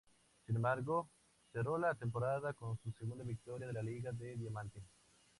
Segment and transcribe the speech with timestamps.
[0.47, 1.07] Sin embargo,
[1.51, 4.81] cerró la temporada con su segunda victoria en la Liga de Diamante.